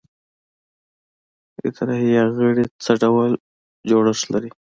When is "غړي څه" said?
2.37-2.91